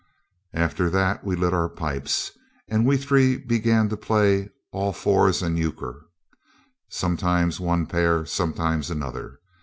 [0.55, 2.31] After that we lit our pipes,
[2.67, 6.01] and we three began to play all fours and euchre,
[6.89, 9.37] sometimes one pair, sometimes another.